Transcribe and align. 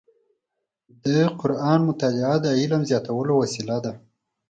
د 1.03 1.05
قرآن 1.39 1.79
مطالع 1.87 2.31
د 2.41 2.45
علم 2.59 2.81
زیاتولو 2.89 3.33
وسیله 3.41 3.77
ده. 3.85 3.93